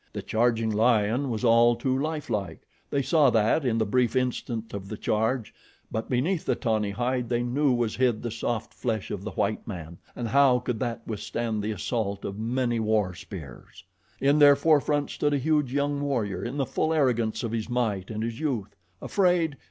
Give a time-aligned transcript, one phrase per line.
[0.13, 4.87] The charging lion was all too lifelike they saw that in the brief instant of
[4.89, 5.53] the charge;
[5.91, 9.67] but beneath the tawny hide they knew was hid the soft flesh of the white
[9.67, 13.83] man, and how could that withstand the assault of many war spears?
[14.19, 18.09] In their forefront stood a huge young warrior in the full arrogance of his might
[18.09, 18.75] and his youth.
[19.03, 19.57] Afraid?